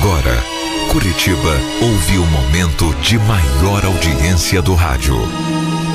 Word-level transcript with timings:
Agora, 0.00 0.42
Curitiba 0.90 1.60
ouve 1.82 2.16
o 2.16 2.24
momento 2.24 2.94
de 3.02 3.18
maior 3.18 3.84
audiência 3.84 4.62
do 4.62 4.72
rádio. 4.74 5.14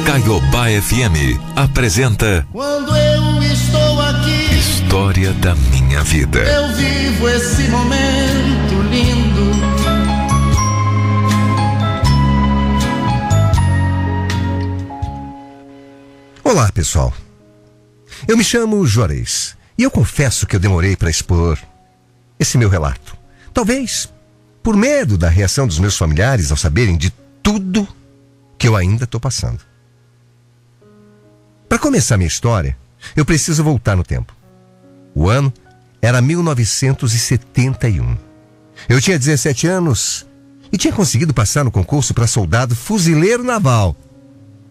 Caiobá 0.05 0.67
FM 0.79 1.41
apresenta 1.55 2.47
Quando 2.51 2.95
eu 2.95 3.41
estou 3.41 3.99
aqui, 4.01 4.53
História 4.59 5.33
da 5.33 5.55
Minha 5.55 6.03
Vida. 6.03 6.37
eu 6.37 6.75
vivo 6.75 7.27
esse 7.29 7.63
momento 7.63 8.79
lindo. 8.91 9.55
Olá, 16.43 16.71
pessoal. 16.71 17.11
Eu 18.27 18.37
me 18.37 18.43
chamo 18.43 18.85
Juarez 18.85 19.57
e 19.75 19.81
eu 19.81 19.89
confesso 19.89 20.45
que 20.45 20.55
eu 20.55 20.59
demorei 20.59 20.95
para 20.95 21.09
expor 21.09 21.57
esse 22.39 22.55
meu 22.55 22.69
relato. 22.69 23.14
Talvez 23.55 24.13
por 24.61 24.75
medo 24.75 25.17
da 25.17 25.29
reação 25.29 25.65
dos 25.65 25.79
meus 25.79 25.97
familiares 25.97 26.51
ao 26.51 26.57
saberem 26.57 26.97
de 26.97 27.09
tudo 27.41 27.87
que 28.57 28.67
eu 28.67 28.75
ainda 28.75 29.05
estou 29.05 29.17
passando. 29.17 29.61
Para 31.69 31.79
começar 31.79 32.17
minha 32.17 32.27
história, 32.27 32.77
eu 33.15 33.23
preciso 33.23 33.63
voltar 33.63 33.95
no 33.95 34.03
tempo. 34.03 34.35
O 35.15 35.29
ano 35.29 35.53
era 36.01 36.21
1971. 36.21 38.17
Eu 38.89 38.99
tinha 38.99 39.17
17 39.17 39.67
anos 39.67 40.25
e 40.69 40.77
tinha 40.77 40.91
conseguido 40.91 41.33
passar 41.33 41.63
no 41.63 41.71
concurso 41.71 42.13
para 42.13 42.27
soldado 42.27 42.75
fuzileiro 42.75 43.41
naval. 43.41 43.95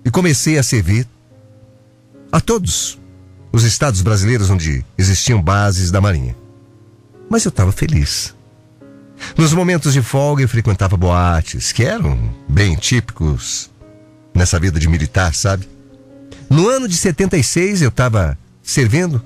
E 0.05 0.11
comecei 0.11 0.59
a 0.59 0.63
servir 0.63 1.09
a 2.31 2.39
todos 2.39 3.01
os 3.51 3.65
estados 3.65 4.03
brasileiros 4.03 4.51
onde 4.51 4.85
existiam 4.99 5.41
bases 5.41 5.91
da 5.91 6.03
Marinha. 6.03 6.37
Mas 7.31 7.47
eu 7.47 7.49
estava 7.49 7.73
feliz. 7.73 8.35
Nos 9.37 9.53
momentos 9.53 9.93
de 9.93 10.03
folga 10.03 10.43
eu 10.43 10.49
frequentava 10.49 10.97
boates, 10.97 11.73
que 11.73 11.85
eram 11.85 12.19
bem 12.49 12.77
típicos 12.77 13.71
nessa 14.35 14.59
vida 14.59 14.79
de 14.79 14.89
militar, 14.89 15.35
sabe? 15.35 15.69
No 16.49 16.69
ano 16.69 16.87
de 16.87 16.97
76 16.97 17.83
eu 17.83 17.89
estava 17.89 18.39
servindo 18.63 19.23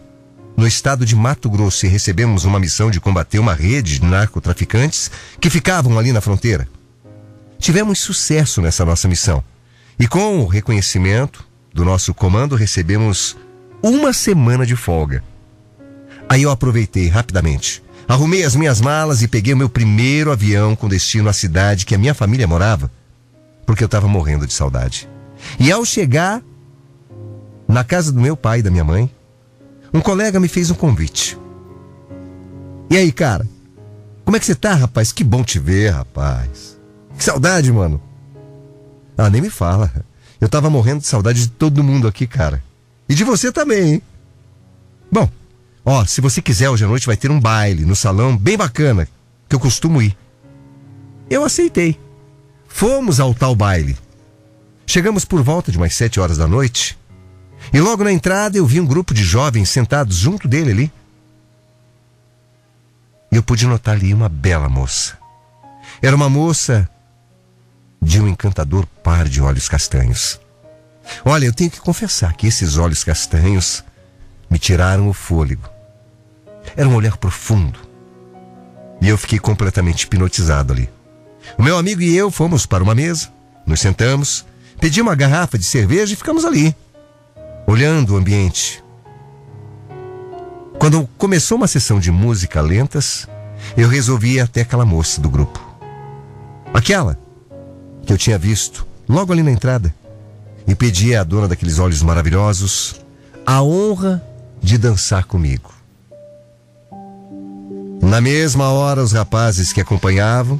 no 0.57 0.67
estado 0.67 1.07
de 1.07 1.15
Mato 1.15 1.49
Grosso 1.49 1.87
e 1.87 1.89
recebemos 1.89 2.45
uma 2.45 2.59
missão 2.59 2.91
de 2.91 3.01
combater 3.01 3.39
uma 3.39 3.55
rede 3.55 4.01
de 4.01 4.05
narcotraficantes 4.05 5.11
que 5.41 5.51
ficavam 5.51 5.99
ali 5.99 6.13
na 6.13 6.21
fronteira. 6.21 6.69
Tivemos 7.59 8.01
sucesso 8.01 8.61
nessa 8.61 8.85
nossa 8.85 9.07
missão. 9.07 9.43
E 9.99 10.07
com 10.07 10.39
o 10.39 10.47
reconhecimento 10.47 11.47
do 11.73 11.85
nosso 11.85 12.15
comando, 12.15 12.57
recebemos 12.57 13.37
uma 13.83 14.13
semana 14.13 14.65
de 14.65 14.75
folga. 14.75 15.23
Aí 16.29 16.43
eu 16.43 16.51
aproveitei 16.51 17.09
rapidamente. 17.09 17.83
Arrumei 18.09 18.43
as 18.43 18.57
minhas 18.57 18.81
malas 18.81 19.21
e 19.21 19.29
peguei 19.29 19.53
o 19.53 19.57
meu 19.57 19.69
primeiro 19.69 20.33
avião 20.33 20.75
com 20.75 20.89
destino 20.89 21.29
à 21.29 21.33
cidade 21.35 21.85
que 21.85 21.95
a 21.95 21.99
minha 21.99 22.15
família 22.15 22.49
morava, 22.49 22.91
porque 23.67 23.85
eu 23.85 23.87
estava 23.87 24.09
morrendo 24.09 24.47
de 24.47 24.55
saudade. 24.55 25.07
E 25.61 25.71
ao 25.71 25.85
chegar 25.85 26.43
na 27.69 27.85
casa 27.85 28.11
do 28.11 28.19
meu 28.19 28.35
pai 28.35 28.61
e 28.61 28.63
da 28.63 28.71
minha 28.71 28.83
mãe, 28.83 29.11
um 29.93 30.01
colega 30.01 30.41
me 30.41 30.49
fez 30.49 30.71
um 30.71 30.75
convite. 30.75 31.39
E 32.91 32.97
aí, 32.97 33.13
cara? 33.13 33.47
Como 34.25 34.37
é 34.37 34.41
que 34.41 34.47
você 34.47 34.55
tá, 34.55 34.75
rapaz? 34.75 35.13
Que 35.13 35.23
bom 35.23 35.45
te 35.45 35.59
ver, 35.59 35.91
rapaz. 35.91 36.79
Que 37.17 37.23
saudade, 37.23 37.71
mano. 37.71 38.01
Ah, 39.19 39.29
nem 39.29 39.43
me 39.43 39.51
fala. 39.51 39.93
Eu 40.41 40.49
tava 40.49 40.71
morrendo 40.71 41.01
de 41.01 41.07
saudade 41.07 41.41
de 41.41 41.49
todo 41.49 41.85
mundo 41.85 42.09
aqui, 42.09 42.27
cara. 42.27 42.63
E 43.07 43.15
de 43.15 43.25
você 43.25 43.53
também, 43.53 43.95
hein? 43.95 44.03
Bom, 45.13 45.29
ó, 45.89 46.05
se 46.05 46.21
você 46.21 46.43
quiser, 46.43 46.69
hoje 46.69 46.85
à 46.85 46.89
noite 46.89 47.07
vai 47.07 47.17
ter 47.17 47.31
um 47.31 47.41
baile 47.41 47.85
no 47.85 47.97
salão 47.97 48.37
bem 48.37 48.57
bacana, 48.57 49.09
que 49.49 49.57
eu 49.57 49.61
costumo 49.61 50.03
ir. 50.03 50.17
Eu 51.31 51.45
aceitei. 51.45 51.99
Fomos 52.69 53.19
ao 53.19 53.35
tal 53.35 53.57
baile. 53.57 53.97
Chegamos 54.87 55.25
por 55.25 55.43
volta 55.43 55.73
de 55.73 55.79
umas 55.79 55.95
sete 55.95 56.21
horas 56.21 56.37
da 56.37 56.47
noite. 56.47 56.99
E 57.73 57.81
logo 57.81 58.05
na 58.05 58.13
entrada 58.13 58.57
eu 58.57 58.67
vi 58.67 58.81
um 58.81 58.87
grupo 58.87 59.15
de 59.15 59.25
jovens 59.25 59.71
sentados 59.71 60.17
junto 60.17 60.47
dele 60.47 60.71
ali. 60.71 60.93
E 63.33 63.37
eu 63.37 63.43
pude 63.43 63.67
notar 63.67 63.95
ali 63.95 64.13
uma 64.13 64.29
bela 64.29 64.69
moça. 64.69 65.19
Era 66.01 66.15
uma 66.15 66.29
moça 66.29 66.89
de 68.01 68.21
um 68.21 68.29
encantador 68.29 68.87
par 69.03 69.29
de 69.29 69.41
olhos 69.41 69.69
castanhos. 69.69 70.41
Olha, 71.25 71.47
eu 71.47 71.53
tenho 71.53 71.71
que 71.71 71.81
confessar 71.81 72.35
que 72.35 72.47
esses 72.47 72.77
olhos 72.77 73.03
castanhos 73.03 73.83
me 74.51 74.59
tiraram 74.59 75.09
o 75.09 75.13
fôlego. 75.13 75.78
Era 76.77 76.89
um 76.89 76.95
olhar 76.95 77.17
profundo. 77.17 77.79
E 79.01 79.09
eu 79.09 79.17
fiquei 79.17 79.39
completamente 79.39 80.03
hipnotizado 80.03 80.73
ali. 80.73 80.89
O 81.57 81.63
meu 81.63 81.79
amigo 81.79 82.03
e 82.03 82.17
eu 82.17 82.31
fomos 82.31 82.67
para 82.67 82.83
uma 82.83 82.95
mesa, 82.95 83.29
nos 83.65 83.81
sentamos, 83.81 84.45
pedi 84.81 85.01
uma 85.01 85.15
garrafa 85.15 85.59
de 85.59 85.65
cerveja 85.65 86.13
e 86.13 86.17
ficamos 86.17 86.45
ali, 86.45 86.75
olhando 87.67 88.15
o 88.15 88.17
ambiente. 88.17 88.83
Quando 90.79 91.09
começou 91.19 91.57
uma 91.57 91.67
sessão 91.67 91.99
de 91.99 92.11
música 92.11 92.61
lentas, 92.61 93.27
eu 93.77 93.89
resolvi 93.89 94.35
ir 94.35 94.41
até 94.41 94.61
aquela 94.61 94.85
moça 94.85 95.21
do 95.21 95.29
grupo. 95.29 95.61
Aquela 96.73 97.19
que 98.05 98.13
eu 98.13 98.19
tinha 98.19 98.39
visto 98.39 98.87
logo 99.09 99.33
ali 99.33 99.43
na 99.43 99.51
entrada 99.51 99.95
e 100.67 100.75
pedi 100.75 101.17
à 101.17 101.25
dona 101.25 101.49
daqueles 101.49 101.79
olhos 101.79 102.03
maravilhosos 102.03 103.01
a 103.45 103.63
honra 103.63 104.23
de 104.63 104.77
dançar 104.77 105.25
comigo. 105.25 105.78
Na 108.09 108.23
mesma 108.23 108.71
hora, 108.71 109.03
os 109.03 109.13
rapazes 109.13 109.71
que 109.71 109.83
acompanhavam 109.83 110.59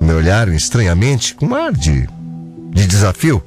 me 0.00 0.14
olharam 0.14 0.54
estranhamente 0.54 1.34
com 1.34 1.48
um 1.48 1.54
ar 1.54 1.70
de, 1.70 2.08
de 2.72 2.86
desafio. 2.86 3.44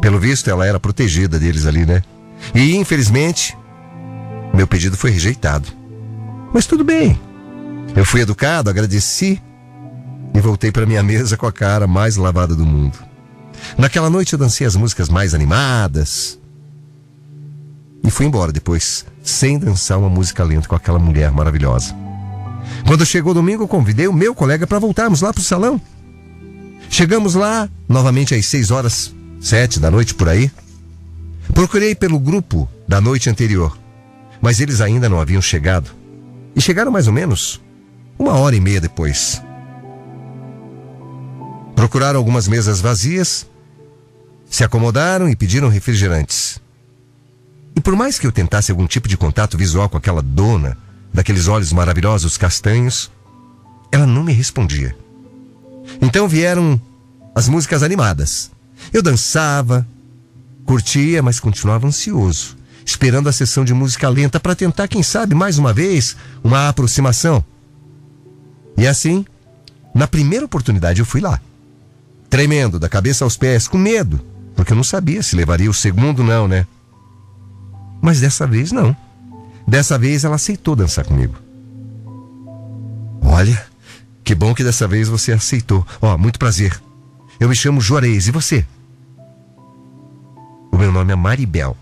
Pelo 0.00 0.20
visto, 0.20 0.48
ela 0.48 0.64
era 0.64 0.78
protegida 0.78 1.36
deles 1.36 1.66
ali, 1.66 1.84
né? 1.84 2.02
E, 2.54 2.76
infelizmente, 2.76 3.58
meu 4.54 4.68
pedido 4.68 4.96
foi 4.96 5.10
rejeitado. 5.10 5.66
Mas 6.54 6.64
tudo 6.64 6.84
bem. 6.84 7.18
Eu 7.96 8.04
fui 8.04 8.20
educado, 8.20 8.70
agradeci 8.70 9.42
e 10.32 10.40
voltei 10.40 10.70
para 10.70 10.86
minha 10.86 11.02
mesa 11.02 11.36
com 11.36 11.46
a 11.46 11.52
cara 11.52 11.88
mais 11.88 12.16
lavada 12.16 12.54
do 12.54 12.64
mundo. 12.64 12.96
Naquela 13.76 14.08
noite 14.08 14.32
eu 14.32 14.38
dancei 14.38 14.64
as 14.64 14.76
músicas 14.76 15.08
mais 15.08 15.34
animadas 15.34 16.38
e 18.06 18.10
fui 18.10 18.24
embora 18.24 18.52
depois, 18.52 19.04
sem 19.20 19.58
dançar 19.58 19.98
uma 19.98 20.08
música 20.08 20.44
lenta 20.44 20.68
com 20.68 20.76
aquela 20.76 20.98
mulher 20.98 21.32
maravilhosa. 21.32 21.92
Quando 22.86 23.04
chegou 23.04 23.34
domingo, 23.34 23.66
convidei 23.66 24.06
o 24.06 24.12
meu 24.12 24.32
colega 24.32 24.64
para 24.64 24.78
voltarmos 24.78 25.20
lá 25.20 25.32
pro 25.32 25.42
salão. 25.42 25.80
Chegamos 26.88 27.34
lá, 27.34 27.68
novamente 27.88 28.32
às 28.32 28.46
seis 28.46 28.70
horas, 28.70 29.12
sete 29.40 29.80
da 29.80 29.90
noite 29.90 30.14
por 30.14 30.28
aí. 30.28 30.48
Procurei 31.52 31.96
pelo 31.96 32.20
grupo 32.20 32.68
da 32.86 33.00
noite 33.00 33.28
anterior, 33.28 33.76
mas 34.40 34.60
eles 34.60 34.80
ainda 34.80 35.08
não 35.08 35.20
haviam 35.20 35.42
chegado. 35.42 35.90
E 36.54 36.60
chegaram 36.60 36.92
mais 36.92 37.08
ou 37.08 37.12
menos 37.12 37.60
uma 38.16 38.34
hora 38.34 38.54
e 38.54 38.60
meia 38.60 38.80
depois. 38.80 39.42
Procuraram 41.74 42.18
algumas 42.18 42.46
mesas 42.46 42.80
vazias, 42.80 43.46
se 44.48 44.62
acomodaram 44.62 45.28
e 45.28 45.34
pediram 45.34 45.68
refrigerantes. 45.68 46.64
E 47.76 47.80
por 47.80 47.94
mais 47.94 48.18
que 48.18 48.26
eu 48.26 48.32
tentasse 48.32 48.70
algum 48.70 48.86
tipo 48.86 49.06
de 49.06 49.18
contato 49.18 49.58
visual 49.58 49.88
com 49.88 49.98
aquela 49.98 50.22
dona, 50.22 50.78
daqueles 51.12 51.46
olhos 51.46 51.72
maravilhosos 51.72 52.38
castanhos, 52.38 53.10
ela 53.92 54.06
não 54.06 54.24
me 54.24 54.32
respondia. 54.32 54.96
Então 56.00 56.26
vieram 56.26 56.80
as 57.34 57.48
músicas 57.48 57.82
animadas. 57.82 58.50
Eu 58.92 59.02
dançava, 59.02 59.86
curtia, 60.64 61.22
mas 61.22 61.38
continuava 61.38 61.86
ansioso, 61.86 62.56
esperando 62.84 63.28
a 63.28 63.32
sessão 63.32 63.64
de 63.64 63.74
música 63.74 64.08
lenta 64.08 64.40
para 64.40 64.54
tentar, 64.54 64.88
quem 64.88 65.02
sabe, 65.02 65.34
mais 65.34 65.58
uma 65.58 65.72
vez, 65.72 66.16
uma 66.42 66.68
aproximação. 66.68 67.44
E 68.76 68.86
assim, 68.86 69.24
na 69.94 70.06
primeira 70.06 70.46
oportunidade 70.46 71.00
eu 71.00 71.06
fui 71.06 71.20
lá. 71.20 71.40
Tremendo, 72.28 72.78
da 72.78 72.88
cabeça 72.88 73.24
aos 73.24 73.36
pés, 73.36 73.68
com 73.68 73.78
medo, 73.78 74.20
porque 74.54 74.72
eu 74.72 74.76
não 74.76 74.84
sabia 74.84 75.22
se 75.22 75.36
levaria 75.36 75.70
o 75.70 75.74
segundo 75.74 76.24
não, 76.24 76.48
né? 76.48 76.66
Mas 78.06 78.20
dessa 78.20 78.46
vez 78.46 78.70
não. 78.70 78.96
Dessa 79.66 79.98
vez 79.98 80.22
ela 80.22 80.36
aceitou 80.36 80.76
dançar 80.76 81.04
comigo. 81.04 81.34
Olha, 83.20 83.66
que 84.22 84.32
bom 84.32 84.54
que 84.54 84.62
dessa 84.62 84.86
vez 84.86 85.08
você 85.08 85.32
aceitou. 85.32 85.84
Ó, 86.00 86.14
oh, 86.14 86.16
muito 86.16 86.38
prazer. 86.38 86.80
Eu 87.40 87.48
me 87.48 87.56
chamo 87.56 87.80
Juarez, 87.80 88.28
e 88.28 88.30
você? 88.30 88.64
O 90.72 90.78
meu 90.78 90.92
nome 90.92 91.12
é 91.12 91.16
Maribel. 91.16 91.76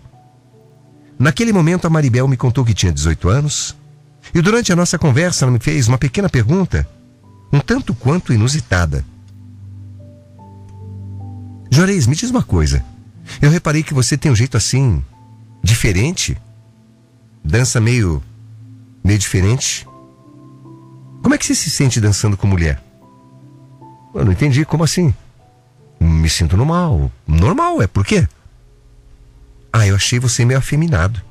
Naquele 1.19 1.53
momento 1.53 1.85
a 1.85 1.91
Maribel 1.91 2.27
me 2.27 2.35
contou 2.35 2.65
que 2.65 2.73
tinha 2.73 2.91
18 2.91 3.29
anos, 3.29 3.75
e 4.33 4.41
durante 4.41 4.73
a 4.73 4.75
nossa 4.75 4.97
conversa 4.97 5.45
ela 5.45 5.51
me 5.51 5.59
fez 5.59 5.87
uma 5.87 5.99
pequena 5.99 6.27
pergunta, 6.27 6.89
um 7.53 7.59
tanto 7.59 7.93
quanto 7.93 8.33
inusitada. 8.33 9.05
Juarez, 11.69 12.07
me 12.07 12.15
diz 12.15 12.31
uma 12.31 12.41
coisa. 12.41 12.83
Eu 13.39 13.51
reparei 13.51 13.83
que 13.83 13.93
você 13.93 14.17
tem 14.17 14.31
um 14.31 14.35
jeito 14.35 14.57
assim, 14.57 15.03
diferente. 15.65 16.37
Dança 17.43 17.81
meio. 17.81 18.23
meio 19.03 19.19
diferente. 19.19 19.85
Como 21.21 21.33
é 21.33 21.37
que 21.37 21.45
você 21.45 21.55
se 21.55 21.69
sente 21.69 21.99
dançando 21.99 22.37
com 22.37 22.47
mulher? 22.47 22.81
Eu 24.13 24.23
não 24.23 24.31
entendi, 24.31 24.63
como 24.63 24.83
assim? 24.83 25.13
Me 25.99 26.29
sinto 26.29 26.55
normal. 26.55 27.11
Normal, 27.27 27.81
é 27.81 27.87
por 27.87 28.05
quê? 28.05 28.27
Ah, 29.73 29.85
eu 29.87 29.95
achei 29.95 30.19
você 30.19 30.45
meio 30.45 30.59
afeminado. 30.59 31.21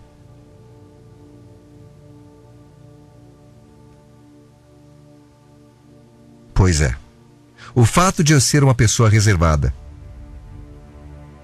Pois 6.52 6.80
é. 6.80 6.94
O 7.74 7.84
fato 7.84 8.22
de 8.22 8.32
eu 8.32 8.40
ser 8.40 8.62
uma 8.62 8.74
pessoa 8.74 9.08
reservada, 9.08 9.74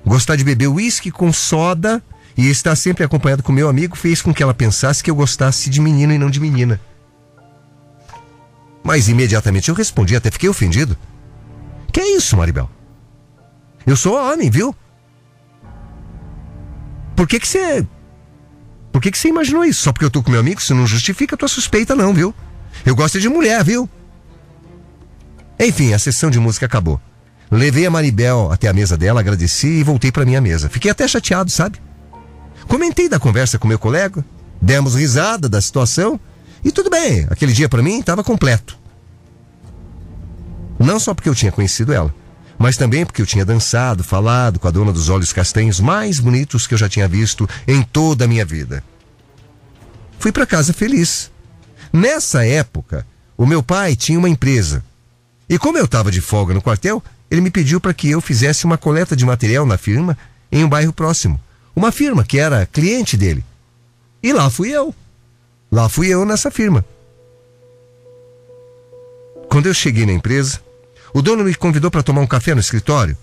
gostar 0.05 0.37
de 0.37 0.45
beber 0.45 0.69
uísque 0.69 1.11
com 1.11 1.33
soda 1.33 2.03
e 2.37 2.49
estar 2.49 2.77
sempre 2.77 3.05
acompanhado 3.05 3.43
com 3.43 3.53
meu 3.53 3.69
amigo 3.69 3.97
fez 3.97 4.23
com 4.23 4.33
que 4.33 4.43
ela 4.43 4.55
pensasse 4.55 5.03
que 5.03 5.11
eu 5.11 5.15
gostasse 5.15 5.69
de 5.69 5.81
menino 5.81 6.13
e 6.13 6.19
não 6.19 6.31
de 6.31 6.41
menina. 6.41 6.81
Mas 8.83 9.09
imediatamente 9.09 9.69
eu 9.69 9.75
respondi, 9.75 10.17
até 10.17 10.31
fiquei 10.31 10.49
ofendido. 10.49 10.97
Que 11.93 12.01
é 12.01 12.17
isso, 12.17 12.37
Maribel? 12.37 12.69
Eu 13.87 13.97
sou 13.97 14.15
homem, 14.15 14.51
viu? 14.51 14.75
Por 17.15 17.27
que 17.27 17.39
que 17.39 17.49
você... 17.49 17.87
Por 18.93 19.01
que 19.01 19.11
que 19.11 19.19
você 19.19 19.29
imaginou 19.29 19.65
isso? 19.65 19.83
Só 19.83 19.93
porque 19.93 20.05
eu 20.05 20.11
tô 20.11 20.23
com 20.23 20.31
meu 20.31 20.41
amigo? 20.41 20.61
Isso 20.61 20.75
não 20.75 20.87
justifica 20.87 21.35
a 21.35 21.39
tua 21.39 21.49
suspeita 21.49 21.95
não, 21.95 22.13
viu? 22.13 22.35
Eu 22.85 22.97
gosto 22.97 23.21
de 23.21 23.29
mulher, 23.29 23.63
viu? 23.63 23.89
Enfim, 25.59 25.93
a 25.93 25.99
sessão 25.99 26.31
de 26.31 26.41
música 26.41 26.67
acabou. 26.67 27.01
Levei 27.51 27.85
a 27.85 27.91
Maribel 27.91 28.51
até 28.51 28.69
a 28.69 28.73
mesa 28.73 28.97
dela, 28.97 29.21
agradeci 29.21 29.67
e 29.67 29.83
voltei 29.83 30.11
para 30.11 30.25
minha 30.25 30.41
mesa. 30.41 30.69
Fiquei 30.69 30.91
até 30.91 31.07
chateado, 31.07 31.51
sabe? 31.51 31.79
Comentei 32.71 33.09
da 33.09 33.19
conversa 33.19 33.59
com 33.59 33.67
meu 33.67 33.81
colega, 33.81 34.25
demos 34.63 34.95
risada 34.95 35.49
da 35.49 35.61
situação 35.61 36.21
e 36.65 36.71
tudo 36.71 36.89
bem, 36.89 37.27
aquele 37.29 37.53
dia 37.53 37.69
para 37.69 37.83
mim 37.83 37.99
estava 37.99 38.23
completo. 38.23 38.79
Não 40.79 41.01
só 41.01 41.13
porque 41.13 41.29
eu 41.29 41.35
tinha 41.35 41.51
conhecido 41.51 41.93
ela, 41.93 42.15
mas 42.57 42.77
também 42.77 43.05
porque 43.05 43.21
eu 43.21 43.27
tinha 43.27 43.45
dançado, 43.45 44.05
falado 44.05 44.61
com 44.61 44.69
a 44.69 44.71
dona 44.71 44.93
dos 44.93 45.09
olhos 45.09 45.33
castanhos 45.33 45.81
mais 45.81 46.21
bonitos 46.21 46.69
que 46.69 46.73
eu 46.73 46.79
já 46.79 46.89
tinha 46.89 47.09
visto 47.09 47.49
em 47.67 47.83
toda 47.83 48.25
a 48.25 48.29
minha 48.29 48.45
vida. 48.45 48.85
Fui 50.21 50.31
para 50.31 50.47
casa 50.47 50.73
feliz. 50.73 51.29
Nessa 51.93 52.47
época, 52.47 53.05
o 53.37 53.47
meu 53.47 53.65
pai 53.65 53.97
tinha 53.97 54.17
uma 54.17 54.29
empresa 54.29 54.85
e 55.49 55.59
como 55.59 55.77
eu 55.77 55.87
estava 55.87 56.13
de 56.13 56.21
folga 56.21 56.55
no 56.55 56.63
quartel, 56.63 57.03
ele 57.29 57.41
me 57.41 57.51
pediu 57.51 57.81
para 57.81 57.93
que 57.93 58.09
eu 58.09 58.21
fizesse 58.21 58.65
uma 58.65 58.79
coleta 58.79 59.17
de 59.17 59.27
material 59.27 59.67
na 59.67 59.77
firma 59.77 60.17
em 60.53 60.63
um 60.63 60.69
bairro 60.69 60.93
próximo. 60.93 61.41
Uma 61.75 61.93
firma 61.93 62.25
que 62.25 62.39
era 62.39 62.67
cliente 62.67 63.17
dele. 63.17 63.45
E 64.23 64.33
lá 64.33 64.51
fui 64.51 64.71
eu. 64.71 64.95
Lá 65.71 65.89
fui 65.89 66.09
eu 66.09 66.25
nessa 66.25 66.51
firma. 66.51 66.85
Quando 69.49 69.67
eu 69.67 69.75
cheguei 69.75 70.07
na 70.07 70.13
empresa, 70.13 70.61
o 71.13 71.23
dono 71.23 71.45
me 71.45 71.55
convidou 71.55 71.91
para 71.91 72.03
tomar 72.03 72.21
um 72.21 72.27
café 72.27 72.55
no 72.55 72.61
escritório. 72.61 73.17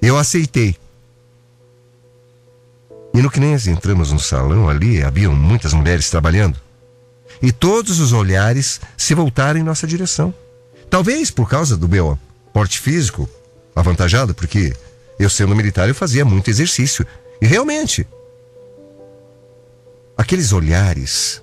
Eu 0.00 0.18
aceitei. 0.18 0.76
E 3.14 3.20
no 3.20 3.30
que 3.30 3.38
nem 3.38 3.54
entramos 3.54 4.10
no 4.10 4.18
salão 4.18 4.68
ali, 4.68 5.02
haviam 5.02 5.34
muitas 5.34 5.72
mulheres 5.72 6.08
trabalhando. 6.08 6.58
E 7.40 7.52
todos 7.52 8.00
os 8.00 8.12
olhares 8.12 8.80
se 8.96 9.14
voltaram 9.14 9.60
em 9.60 9.62
nossa 9.62 9.86
direção. 9.86 10.34
Talvez 10.88 11.30
por 11.30 11.48
causa 11.48 11.76
do 11.76 11.88
meu 11.88 12.18
porte 12.52 12.80
físico 12.80 13.28
avantajado, 13.74 14.34
porque 14.34 14.74
eu 15.18 15.30
sendo 15.30 15.54
militar 15.54 15.88
eu 15.88 15.94
fazia 15.94 16.24
muito 16.24 16.50
exercício. 16.50 17.06
E 17.42 17.44
realmente, 17.44 18.06
aqueles 20.16 20.52
olhares, 20.52 21.42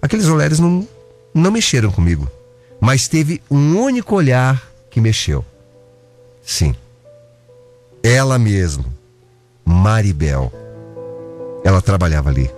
aqueles 0.00 0.28
olhares 0.28 0.60
não, 0.60 0.86
não 1.34 1.50
mexeram 1.50 1.90
comigo, 1.90 2.30
mas 2.80 3.08
teve 3.08 3.42
um 3.50 3.76
único 3.76 4.14
olhar 4.14 4.62
que 4.88 5.00
mexeu. 5.00 5.44
Sim, 6.40 6.72
ela 8.00 8.38
mesma, 8.38 8.84
Maribel. 9.64 10.52
Ela 11.64 11.82
trabalhava 11.82 12.30
ali. 12.30 12.48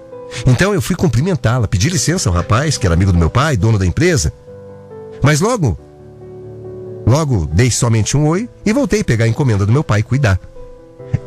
Então 0.47 0.75
eu 0.75 0.83
fui 0.83 0.95
cumprimentá-la, 0.95 1.67
pedi 1.67 1.89
licença 1.89 2.29
ao 2.29 2.35
rapaz, 2.35 2.77
que 2.77 2.87
era 2.87 2.95
amigo 2.95 3.11
do 3.11 3.19
meu 3.19 3.31
pai, 3.31 3.57
dono 3.57 3.79
da 3.79 3.87
empresa. 3.87 4.35
Mas 5.23 5.41
logo, 5.41 5.79
logo 7.07 7.47
dei 7.47 7.71
somente 7.71 8.19
um 8.19 8.27
oi 8.27 8.51
e 8.67 8.73
voltei 8.75 9.01
a 9.01 9.05
pegar 9.05 9.25
a 9.25 9.29
encomenda 9.29 9.65
do 9.65 9.73
meu 9.73 9.83
pai 9.83 10.01
e 10.01 10.03
cuidar. 10.03 10.39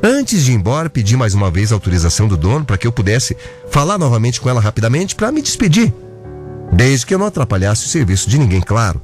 Antes 0.02 0.46
de 0.46 0.52
ir 0.52 0.56
embora, 0.56 0.90
pedi 0.90 1.18
mais 1.18 1.34
uma 1.34 1.52
vez 1.52 1.72
a 1.72 1.76
autorização 1.76 2.28
do 2.28 2.38
dono 2.38 2.66
para 2.66 2.78
que 2.78 2.88
eu 2.88 2.92
pudesse 2.92 3.36
falar 3.70 3.98
novamente 3.98 4.40
com 4.40 4.50
ela 4.50 4.62
rapidamente 4.62 5.16
para 5.16 5.32
me 5.32 5.42
despedir, 5.42 5.94
desde 6.72 7.06
que 7.06 7.14
eu 7.14 7.20
não 7.20 7.26
atrapalhasse 7.26 7.86
o 7.86 7.90
serviço 7.90 8.30
de 8.30 8.38
ninguém, 8.38 8.62
claro. 8.62 9.02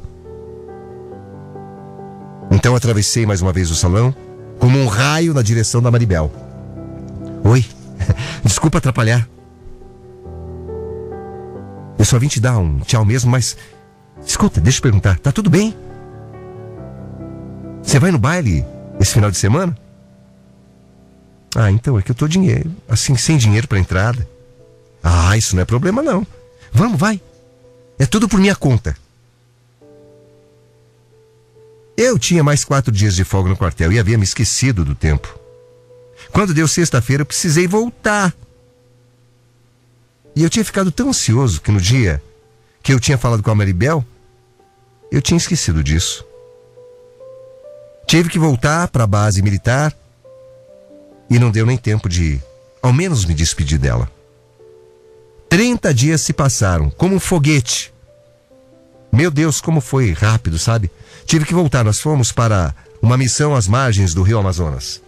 Então 2.51 2.75
atravessei 2.75 3.25
mais 3.25 3.41
uma 3.41 3.51
vez 3.51 3.69
o 3.71 3.75
salão, 3.75 4.15
como 4.59 4.79
um 4.79 4.87
raio 4.87 5.33
na 5.33 5.41
direção 5.41 5.81
da 5.81 5.91
Maribel. 5.91 6.31
Oi, 7.43 7.65
desculpa 8.43 8.77
atrapalhar. 8.77 9.27
Eu 11.97 12.05
só 12.05 12.19
vim 12.19 12.27
te 12.27 12.39
dar 12.39 12.57
um 12.57 12.79
tchau 12.79 13.03
mesmo, 13.03 13.31
mas 13.31 13.57
Escuta, 14.23 14.59
deixa 14.59 14.79
eu 14.79 14.83
perguntar, 14.83 15.19
tá 15.19 15.31
tudo 15.31 15.49
bem? 15.49 15.75
Você 17.83 17.99
vai 17.99 18.11
no 18.11 18.17
baile 18.17 18.65
esse 18.99 19.13
final 19.13 19.29
de 19.29 19.37
semana? 19.37 19.77
Ah, 21.55 21.71
então 21.71 21.97
é 21.97 22.01
que 22.01 22.11
eu 22.11 22.15
tô 22.15 22.27
dinheiro, 22.27 22.69
assim, 22.87 23.15
sem 23.15 23.37
dinheiro 23.37 23.67
para 23.67 23.79
entrada. 23.79 24.27
Ah, 25.01 25.37
isso 25.37 25.55
não 25.55 25.61
é 25.61 25.65
problema 25.65 26.01
não. 26.01 26.27
Vamos, 26.71 26.99
vai. 26.99 27.21
É 27.97 28.05
tudo 28.05 28.27
por 28.27 28.39
minha 28.39 28.55
conta. 28.55 28.97
Eu 31.97 32.19
tinha 32.19 32.43
mais 32.43 32.65
quatro 32.65 32.91
dias 32.91 33.15
de 33.15 33.23
folga 33.23 33.49
no 33.49 33.55
quartel 33.55 33.91
e 33.93 33.99
havia 33.99 34.17
me 34.17 34.25
esquecido 34.25 34.83
do 34.83 34.93
tempo. 34.93 35.39
Quando 36.33 36.53
deu 36.53 36.67
sexta-feira, 36.67 37.21
eu 37.21 37.25
precisei 37.25 37.67
voltar. 37.67 38.35
E 40.35 40.43
eu 40.43 40.49
tinha 40.49 40.65
ficado 40.65 40.91
tão 40.91 41.09
ansioso 41.09 41.61
que 41.61 41.71
no 41.71 41.79
dia 41.79 42.21
que 42.83 42.93
eu 42.93 42.99
tinha 42.99 43.17
falado 43.17 43.41
com 43.41 43.49
a 43.49 43.55
Maribel, 43.55 44.05
eu 45.09 45.21
tinha 45.21 45.37
esquecido 45.37 45.81
disso. 45.81 46.25
Tive 48.05 48.29
que 48.29 48.37
voltar 48.37 48.89
para 48.89 49.05
a 49.05 49.07
base 49.07 49.41
militar 49.41 49.95
e 51.29 51.39
não 51.39 51.51
deu 51.51 51.65
nem 51.65 51.77
tempo 51.77 52.07
de, 52.07 52.41
ao 52.81 52.93
menos, 52.93 53.25
me 53.25 53.33
despedir 53.33 53.77
dela. 53.77 54.09
Trinta 55.49 55.93
dias 55.93 56.21
se 56.21 56.33
passaram, 56.33 56.89
como 56.89 57.15
um 57.15 57.19
foguete. 57.19 57.93
Meu 59.11 59.31
Deus, 59.31 59.61
como 59.61 59.79
foi 59.79 60.11
rápido, 60.11 60.59
sabe? 60.59 60.91
Tive 61.25 61.45
que 61.45 61.53
voltar. 61.53 61.83
Nós 61.83 62.01
fomos 62.01 62.31
para 62.31 62.75
uma 63.01 63.17
missão 63.17 63.55
às 63.55 63.67
margens 63.67 64.13
do 64.13 64.21
rio 64.21 64.37
Amazonas. 64.37 65.01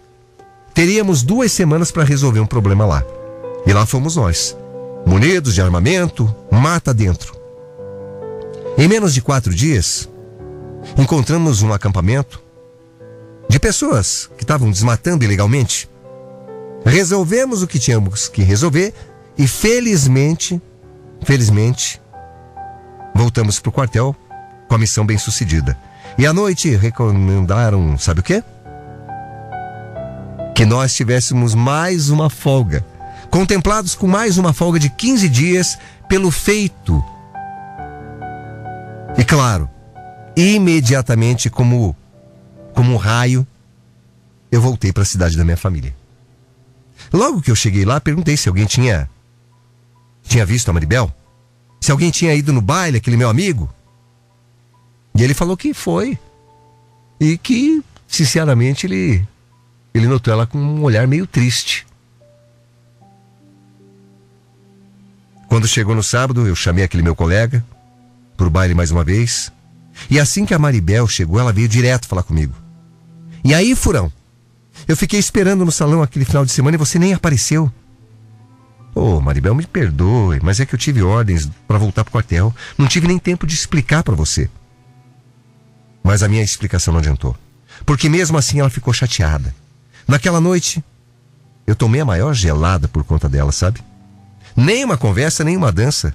Teríamos 0.72 1.22
duas 1.22 1.52
semanas 1.52 1.90
para 1.90 2.04
resolver 2.04 2.40
um 2.40 2.46
problema 2.46 2.86
lá. 2.86 3.04
E 3.66 3.72
lá 3.72 3.84
fomos 3.84 4.16
nós, 4.16 4.56
munidos 5.04 5.54
de 5.54 5.60
armamento, 5.60 6.34
mata 6.50 6.94
dentro. 6.94 7.36
Em 8.78 8.88
menos 8.88 9.12
de 9.12 9.20
quatro 9.20 9.52
dias, 9.52 10.08
encontramos 10.96 11.62
um 11.62 11.72
acampamento 11.72 12.40
de 13.48 13.58
pessoas 13.58 14.30
que 14.36 14.44
estavam 14.44 14.70
desmatando 14.70 15.24
ilegalmente. 15.24 15.88
Resolvemos 16.84 17.62
o 17.62 17.66
que 17.66 17.78
tínhamos 17.78 18.28
que 18.28 18.42
resolver 18.42 18.94
e 19.36 19.46
felizmente, 19.46 20.60
felizmente, 21.22 22.00
voltamos 23.14 23.60
para 23.60 23.68
o 23.68 23.72
quartel 23.72 24.16
com 24.68 24.74
a 24.74 24.78
missão 24.78 25.04
bem 25.04 25.18
sucedida. 25.18 25.76
E 26.16 26.26
à 26.26 26.32
noite 26.32 26.74
recomendaram, 26.74 27.96
sabe 27.98 28.20
o 28.20 28.22
quê? 28.22 28.42
Que 30.54 30.64
nós 30.64 30.94
tivéssemos 30.94 31.54
mais 31.54 32.10
uma 32.10 32.28
folga, 32.28 32.84
contemplados 33.30 33.94
com 33.94 34.06
mais 34.06 34.38
uma 34.38 34.52
folga 34.52 34.78
de 34.78 34.90
15 34.90 35.28
dias 35.28 35.78
pelo 36.08 36.30
feito 36.30 37.02
e 39.18 39.24
claro, 39.24 39.68
imediatamente 40.36 41.50
como 41.50 41.96
como 42.72 42.92
um 42.92 42.96
raio, 42.96 43.44
eu 44.52 44.60
voltei 44.60 44.92
para 44.92 45.02
a 45.02 45.06
cidade 45.06 45.36
da 45.36 45.44
minha 45.44 45.56
família. 45.56 45.92
Logo 47.12 47.40
que 47.40 47.50
eu 47.50 47.56
cheguei 47.56 47.84
lá, 47.84 48.00
perguntei 48.00 48.36
se 48.36 48.48
alguém 48.48 48.66
tinha 48.66 49.08
tinha 50.22 50.44
visto 50.44 50.68
a 50.68 50.72
Maribel, 50.72 51.12
se 51.80 51.90
alguém 51.90 52.10
tinha 52.10 52.34
ido 52.34 52.52
no 52.52 52.60
baile, 52.60 52.98
aquele 52.98 53.16
meu 53.16 53.30
amigo. 53.30 53.68
E 55.14 55.22
ele 55.22 55.34
falou 55.34 55.56
que 55.56 55.72
foi. 55.72 56.18
E 57.18 57.38
que, 57.38 57.82
sinceramente, 58.06 58.86
ele 58.86 59.26
ele 59.94 60.06
notou 60.06 60.32
ela 60.32 60.46
com 60.46 60.58
um 60.58 60.82
olhar 60.82 61.06
meio 61.06 61.26
triste. 61.26 61.86
Quando 65.48 65.66
chegou 65.66 65.94
no 65.94 66.02
sábado, 66.02 66.46
eu 66.46 66.54
chamei 66.54 66.84
aquele 66.84 67.02
meu 67.02 67.16
colega, 67.16 67.64
pro 68.36 68.50
baile 68.50 68.74
mais 68.74 68.90
uma 68.90 69.02
vez. 69.02 69.50
E 70.10 70.20
assim 70.20 70.44
que 70.44 70.54
a 70.54 70.58
Maribel 70.58 71.08
chegou, 71.08 71.40
ela 71.40 71.52
veio 71.52 71.66
direto 71.66 72.06
falar 72.06 72.22
comigo. 72.22 72.54
E 73.42 73.54
aí, 73.54 73.74
furão? 73.74 74.12
Eu 74.88 74.96
fiquei 74.96 75.20
esperando 75.20 75.66
no 75.66 75.70
salão 75.70 76.02
aquele 76.02 76.24
final 76.24 76.46
de 76.46 76.50
semana 76.50 76.76
e 76.76 76.78
você 76.78 76.98
nem 76.98 77.12
apareceu. 77.12 77.70
Ô, 78.94 79.16
oh, 79.16 79.20
Maribel, 79.20 79.54
me 79.54 79.66
perdoe, 79.66 80.40
mas 80.42 80.58
é 80.58 80.66
que 80.66 80.74
eu 80.74 80.78
tive 80.78 81.02
ordens 81.02 81.48
para 81.68 81.76
voltar 81.76 82.02
pro 82.02 82.12
quartel. 82.12 82.54
Não 82.78 82.88
tive 82.88 83.06
nem 83.06 83.18
tempo 83.18 83.46
de 83.46 83.54
explicar 83.54 84.02
para 84.02 84.14
você. 84.14 84.48
Mas 86.02 86.22
a 86.22 86.28
minha 86.28 86.42
explicação 86.42 86.92
não 86.92 87.00
adiantou. 87.00 87.36
Porque 87.84 88.08
mesmo 88.08 88.38
assim 88.38 88.60
ela 88.60 88.70
ficou 88.70 88.94
chateada. 88.94 89.54
Naquela 90.06 90.40
noite, 90.40 90.82
eu 91.66 91.76
tomei 91.76 92.00
a 92.00 92.06
maior 92.06 92.32
gelada 92.32 92.88
por 92.88 93.04
conta 93.04 93.28
dela, 93.28 93.52
sabe? 93.52 93.80
Nem 94.56 94.84
uma 94.84 94.96
conversa, 94.96 95.44
nem 95.44 95.54
uma 95.54 95.70
dança. 95.70 96.14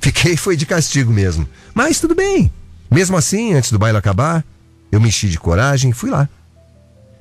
Fiquei 0.00 0.36
foi 0.36 0.56
de 0.56 0.66
castigo 0.66 1.12
mesmo. 1.12 1.48
Mas 1.72 2.00
tudo 2.00 2.14
bem. 2.14 2.52
Mesmo 2.90 3.16
assim, 3.16 3.54
antes 3.54 3.70
do 3.70 3.78
baile 3.78 3.98
acabar, 3.98 4.44
eu 4.90 5.00
me 5.00 5.08
enchi 5.08 5.28
de 5.28 5.38
coragem 5.38 5.90
e 5.90 5.94
fui 5.94 6.10
lá. 6.10 6.28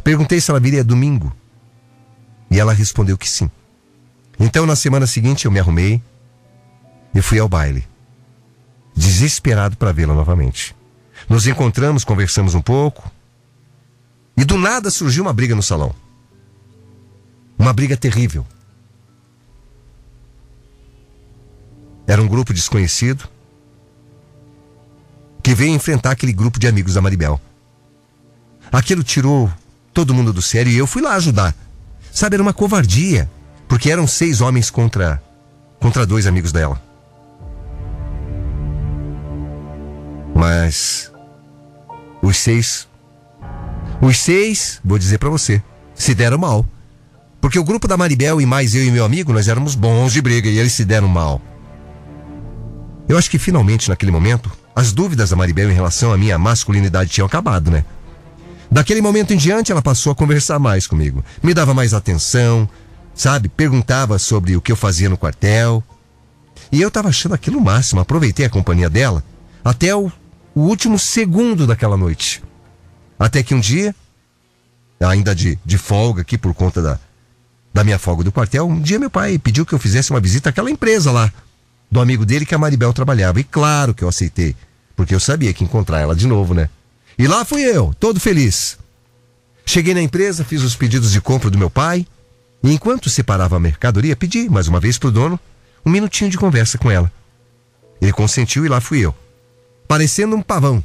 Perguntei 0.08 0.40
se 0.40 0.50
ela 0.50 0.60
viria 0.62 0.86
domingo. 0.86 1.36
E 2.50 2.58
ela 2.58 2.72
respondeu 2.72 3.18
que 3.18 3.28
sim. 3.28 3.52
Então, 4.40 4.66
na 4.66 4.74
semana 4.74 5.06
seguinte, 5.06 5.44
eu 5.44 5.52
me 5.52 5.60
arrumei 5.60 6.02
e 7.14 7.22
fui 7.22 7.40
ao 7.40 7.50
baile. 7.50 7.86
Desesperado 8.96 9.76
para 9.76 9.92
vê-la 9.92 10.14
novamente. 10.14 10.74
Nos 11.28 11.46
encontramos, 11.46 12.06
conversamos 12.06 12.56
um 12.56 12.62
pouco. 12.62 13.12
E 14.38 14.46
do 14.46 14.58
nada 14.58 14.90
surgiu 14.90 15.24
uma 15.24 15.34
briga 15.34 15.54
no 15.54 15.62
salão. 15.62 15.94
Uma 17.60 17.74
briga 17.74 17.98
terrível. 17.98 18.48
Era 22.08 22.22
um 22.22 22.30
grupo 22.30 22.54
desconhecido 22.54 23.28
que 25.44 25.54
veio 25.54 25.76
enfrentar 25.76 26.12
aquele 26.12 26.32
grupo 26.32 26.60
de 26.60 26.68
amigos 26.70 26.94
da 26.94 27.02
Maribel. 27.02 27.42
Aquilo 28.72 29.04
tirou 29.04 29.52
todo 29.98 30.14
mundo 30.14 30.32
do 30.32 30.44
sério 30.44 30.72
e 30.72 30.78
eu 30.78 30.86
fui 30.86 31.02
lá 31.02 31.16
ajudar. 31.16 31.56
Sabe, 32.12 32.36
era 32.36 32.44
uma 32.44 32.54
covardia, 32.54 33.28
porque 33.68 33.90
eram 33.90 34.06
seis 34.06 34.42
homens 34.42 34.70
contra 34.70 35.20
contra 35.80 36.06
dois 36.06 36.28
amigos 36.28 36.52
dela. 36.52 36.80
Mas 40.36 41.12
os 42.22 42.38
seis 42.38 42.88
os 44.00 44.20
seis, 44.20 44.80
vou 44.86 45.00
dizer 45.00 45.18
para 45.18 45.32
você, 45.32 45.64
se 45.96 46.14
deram 46.14 46.38
mal. 46.38 46.64
Porque 47.42 47.58
o 47.58 47.64
grupo 47.64 47.88
da 47.88 47.98
Maribel 47.98 48.40
e 48.40 48.46
mais 48.46 48.76
eu 48.76 48.86
e 48.86 48.92
meu 48.92 49.04
amigo, 49.04 49.34
nós 49.34 49.48
éramos 49.48 49.74
bons 49.74 50.14
de 50.14 50.22
briga 50.22 50.48
e 50.48 50.60
eles 50.60 50.74
se 50.74 50.86
deram 50.86 51.08
mal. 51.08 51.42
Eu 53.10 53.18
acho 53.18 53.32
que 53.32 53.40
finalmente, 53.40 53.90
naquele 53.90 54.12
momento, 54.12 54.52
as 54.76 54.92
dúvidas 54.92 55.32
da 55.32 55.36
Maribel 55.36 55.72
em 55.72 55.74
relação 55.74 56.14
à 56.14 56.18
minha 56.18 56.38
masculinidade 56.38 57.10
tinham 57.10 57.26
acabado, 57.26 57.72
né? 57.72 57.84
Daquele 58.70 59.02
momento 59.02 59.34
em 59.34 59.38
diante, 59.38 59.72
ela 59.72 59.82
passou 59.82 60.12
a 60.12 60.16
conversar 60.16 60.60
mais 60.60 60.86
comigo. 60.86 61.24
Me 61.42 61.54
dava 61.54 61.74
mais 61.74 61.94
atenção, 61.94 62.68
sabe? 63.16 63.50
Perguntava 63.50 64.20
sobre 64.20 64.56
o 64.56 64.62
que 64.62 64.72
eu 64.72 64.76
fazia 64.76 65.10
no 65.10 65.18
quartel. 65.18 65.84
E 66.72 66.82
eu 66.82 66.92
tava 66.92 67.10
achando 67.10 67.34
aquilo 67.34 67.62
máximo. 67.62 68.02
Aproveitei 68.02 68.46
a 68.46 68.50
companhia 68.50 68.90
dela 68.90 69.24
até 69.64 69.96
o, 69.96 70.12
o 70.54 70.62
último 70.62 71.00
segundo 71.00 71.66
daquela 71.66 71.98
noite. 71.98 72.44
Até 73.18 73.42
que 73.42 73.56
um 73.56 73.60
dia, 73.60 73.96
ainda 75.00 75.34
de, 75.34 75.58
de 75.66 75.78
folga 75.78 76.22
aqui 76.22 76.38
por 76.38 76.54
conta 76.54 76.82
da, 76.82 77.00
da 77.74 77.84
minha 77.84 77.98
folga 77.98 78.24
do 78.24 78.32
quartel, 78.32 78.68
um 78.68 78.82
dia 78.82 79.00
meu 79.00 79.10
pai 79.10 79.40
pediu 79.40 79.66
que 79.66 79.74
eu 79.74 79.80
fizesse 79.80 80.12
uma 80.12 80.20
visita 80.20 80.50
àquela 80.50 80.70
empresa 80.70 81.12
lá 81.12 81.32
do 81.90 82.02
amigo 82.02 82.26
dele 82.26 82.46
que 82.46 82.54
a 82.54 82.58
Maribel 82.58 82.94
trabalhava. 82.94 83.40
E 83.40 83.44
claro 83.44 83.94
que 83.94 84.04
eu 84.04 84.10
aceitei, 84.10 84.56
porque 84.96 85.16
eu 85.16 85.20
sabia 85.20 85.54
que 85.54 85.64
encontrar 85.64 86.00
ela 86.00 86.16
de 86.16 86.28
novo, 86.28 86.54
né? 86.54 86.70
E 87.18 87.28
lá 87.28 87.44
fui 87.44 87.62
eu, 87.62 87.94
todo 88.00 88.20
feliz. 88.20 88.78
Cheguei 89.66 89.94
na 89.94 90.02
empresa, 90.02 90.46
fiz 90.46 90.62
os 90.62 90.76
pedidos 90.76 91.12
de 91.12 91.20
compra 91.20 91.50
do 91.50 91.58
meu 91.58 91.70
pai, 91.70 92.06
e 92.64 92.72
enquanto 92.72 93.10
separava 93.10 93.56
a 93.56 93.60
mercadoria, 93.60 94.16
pedi 94.16 94.50
mais 94.50 94.68
uma 94.68 94.80
vez 94.80 94.98
pro 94.98 95.12
dono 95.12 95.40
um 95.86 95.90
minutinho 95.90 96.30
de 96.30 96.38
conversa 96.38 96.78
com 96.78 96.92
ela. 96.92 97.12
Ele 98.02 98.14
consentiu 98.14 98.66
e 98.66 98.70
lá 98.70 98.80
fui 98.80 99.00
eu. 99.00 99.16
Parecendo 99.88 100.36
um 100.36 100.42
pavão. 100.42 100.84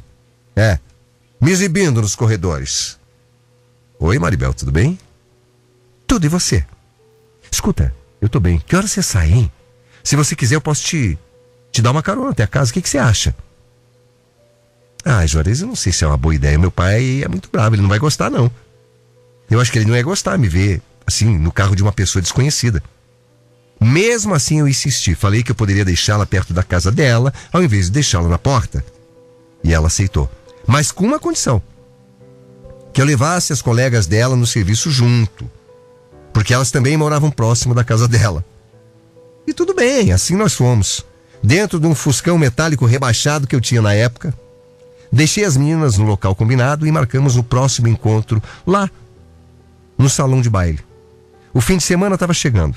É, 0.55 0.79
me 1.39 1.51
exibindo 1.51 2.01
nos 2.01 2.15
corredores. 2.15 2.97
Oi, 3.99 4.17
Maribel, 4.17 4.53
tudo 4.53 4.71
bem? 4.71 4.97
Tudo, 6.07 6.25
e 6.25 6.29
você? 6.29 6.65
Escuta, 7.51 7.93
eu 8.19 8.27
tô 8.27 8.39
bem. 8.39 8.59
Que 8.59 8.75
hora 8.75 8.87
você 8.87 9.01
sai, 9.01 9.31
hein? 9.31 9.51
Se 10.03 10.15
você 10.15 10.35
quiser, 10.35 10.55
eu 10.55 10.61
posso 10.61 10.83
te, 10.83 11.17
te 11.71 11.81
dar 11.81 11.91
uma 11.91 12.03
carona 12.03 12.31
até 12.31 12.43
a 12.43 12.47
casa. 12.47 12.71
O 12.71 12.73
que, 12.73 12.81
que 12.81 12.89
você 12.89 12.97
acha? 12.97 13.35
Ah, 15.05 15.25
Juarez, 15.25 15.61
eu 15.61 15.67
não 15.67 15.75
sei 15.75 15.91
se 15.91 16.03
é 16.03 16.07
uma 16.07 16.17
boa 16.17 16.33
ideia. 16.33 16.57
Meu 16.57 16.71
pai 16.71 17.23
é 17.23 17.27
muito 17.27 17.49
bravo, 17.51 17.75
ele 17.75 17.81
não 17.81 17.89
vai 17.89 17.99
gostar, 17.99 18.29
não. 18.29 18.49
Eu 19.49 19.59
acho 19.59 19.71
que 19.71 19.77
ele 19.77 19.85
não 19.85 19.95
ia 19.95 20.03
gostar 20.03 20.37
me 20.37 20.47
ver, 20.47 20.81
assim, 21.05 21.37
no 21.37 21.51
carro 21.51 21.75
de 21.75 21.83
uma 21.83 21.91
pessoa 21.91 22.21
desconhecida. 22.21 22.81
Mesmo 23.79 24.33
assim, 24.33 24.59
eu 24.59 24.67
insisti. 24.67 25.13
Falei 25.13 25.43
que 25.43 25.51
eu 25.51 25.55
poderia 25.55 25.83
deixá-la 25.83 26.25
perto 26.25 26.53
da 26.53 26.63
casa 26.63 26.91
dela, 26.91 27.33
ao 27.51 27.61
invés 27.61 27.85
de 27.85 27.91
deixá-la 27.91 28.29
na 28.29 28.37
porta. 28.37 28.83
E 29.63 29.73
ela 29.73 29.87
aceitou. 29.87 30.29
Mas 30.65 30.91
com 30.91 31.05
uma 31.05 31.19
condição: 31.19 31.61
que 32.93 33.01
eu 33.01 33.05
levasse 33.05 33.51
as 33.51 33.61
colegas 33.61 34.07
dela 34.07 34.35
no 34.35 34.47
serviço 34.47 34.89
junto. 34.89 35.49
Porque 36.31 36.53
elas 36.53 36.71
também 36.71 36.95
moravam 36.95 37.29
próximo 37.29 37.75
da 37.75 37.83
casa 37.83 38.07
dela. 38.07 38.43
E 39.45 39.53
tudo 39.53 39.75
bem, 39.75 40.11
assim 40.11 40.35
nós 40.35 40.53
fomos. 40.53 41.05
Dentro 41.43 41.79
de 41.79 41.85
um 41.85 41.93
fuscão 41.93 42.37
metálico 42.37 42.85
rebaixado 42.85 43.45
que 43.45 43.55
eu 43.55 43.61
tinha 43.61 43.81
na 43.81 43.93
época. 43.93 44.33
Deixei 45.13 45.45
as 45.45 45.55
meninas 45.55 45.99
no 45.99 46.05
local 46.05 46.33
combinado 46.33 46.87
e 46.87 46.91
marcamos 46.91 47.37
o 47.37 47.43
próximo 47.43 47.87
encontro 47.87 48.41
lá, 48.65 48.89
no 49.95 50.09
salão 50.09 50.41
de 50.41 50.49
baile. 50.49 50.79
O 51.53 51.61
fim 51.61 51.77
de 51.77 51.83
semana 51.83 52.15
estava 52.15 52.33
chegando. 52.33 52.75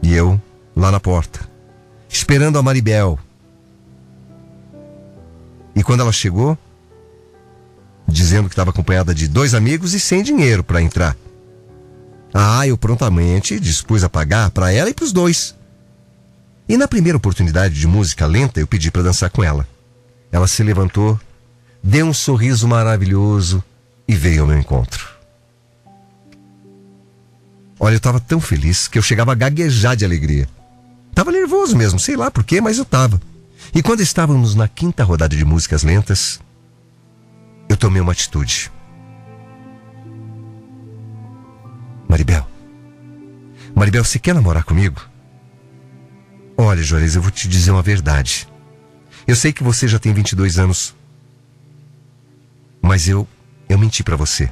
E 0.00 0.14
eu, 0.14 0.40
lá 0.76 0.92
na 0.92 1.00
porta, 1.00 1.40
esperando 2.08 2.56
a 2.56 2.62
Maribel. 2.62 3.18
E 5.74 5.82
quando 5.82 6.02
ela 6.02 6.12
chegou, 6.12 6.56
dizendo 8.06 8.48
que 8.48 8.52
estava 8.52 8.70
acompanhada 8.70 9.12
de 9.12 9.26
dois 9.26 9.54
amigos 9.54 9.92
e 9.92 9.98
sem 9.98 10.22
dinheiro 10.22 10.62
para 10.62 10.80
entrar. 10.80 11.16
Ah, 12.32 12.64
eu 12.64 12.78
prontamente 12.78 13.58
dispus 13.58 14.04
a 14.04 14.08
pagar 14.08 14.52
para 14.52 14.72
ela 14.72 14.88
e 14.88 14.94
para 14.94 15.04
os 15.04 15.12
dois. 15.12 15.52
E 16.68 16.76
na 16.76 16.86
primeira 16.86 17.18
oportunidade 17.18 17.74
de 17.74 17.88
música 17.88 18.24
lenta, 18.24 18.60
eu 18.60 18.68
pedi 18.68 18.88
para 18.88 19.02
dançar 19.02 19.30
com 19.30 19.42
ela. 19.42 19.66
Ela 20.32 20.46
se 20.46 20.62
levantou, 20.62 21.18
deu 21.82 22.06
um 22.06 22.14
sorriso 22.14 22.68
maravilhoso 22.68 23.62
e 24.06 24.14
veio 24.14 24.42
ao 24.42 24.48
meu 24.48 24.58
encontro. 24.58 25.08
Olha, 27.78 27.94
eu 27.94 27.98
estava 27.98 28.20
tão 28.20 28.40
feliz 28.40 28.86
que 28.86 28.98
eu 28.98 29.02
chegava 29.02 29.32
a 29.32 29.34
gaguejar 29.34 29.96
de 29.96 30.04
alegria. 30.04 30.46
Tava 31.14 31.32
nervoso 31.32 31.76
mesmo, 31.76 31.98
sei 31.98 32.16
lá 32.16 32.30
por 32.30 32.44
quê, 32.44 32.60
mas 32.60 32.78
eu 32.78 32.84
tava. 32.84 33.20
E 33.74 33.82
quando 33.82 34.00
estávamos 34.00 34.54
na 34.54 34.68
quinta 34.68 35.02
rodada 35.02 35.34
de 35.34 35.44
músicas 35.44 35.82
lentas, 35.82 36.40
eu 37.68 37.76
tomei 37.76 38.02
uma 38.02 38.12
atitude. 38.12 38.70
Maribel. 42.08 42.46
Maribel, 43.74 44.04
você 44.04 44.18
quer 44.18 44.34
namorar 44.34 44.64
comigo? 44.64 45.00
Olha, 46.56 46.82
Juarez, 46.82 47.16
eu 47.16 47.22
vou 47.22 47.30
te 47.30 47.48
dizer 47.48 47.70
uma 47.70 47.82
verdade. 47.82 48.49
Eu 49.26 49.36
sei 49.36 49.52
que 49.52 49.62
você 49.62 49.86
já 49.86 49.98
tem 49.98 50.12
22 50.12 50.58
anos. 50.58 50.94
Mas 52.82 53.08
eu 53.08 53.26
eu 53.68 53.78
menti 53.78 54.02
para 54.02 54.16
você. 54.16 54.50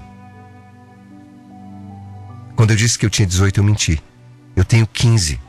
Quando 2.55 2.71
eu 2.71 2.77
disse 2.77 2.99
que 2.99 3.05
eu 3.05 3.11
tinha 3.11 3.27
18, 3.27 3.59
eu 3.59 3.65
menti. 3.65 4.03
Eu 4.55 4.65
tenho 4.65 4.87
15. 4.87 5.41